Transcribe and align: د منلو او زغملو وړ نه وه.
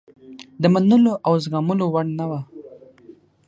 د 0.61 0.63
منلو 0.73 1.13
او 1.27 1.33
زغملو 1.43 1.85
وړ 1.93 2.05
نه 2.19 2.25
وه. 2.29 2.39